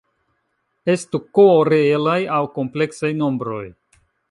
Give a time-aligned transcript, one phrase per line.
[0.93, 3.63] Estu "K" reelaj aŭ kompleksaj nombroj.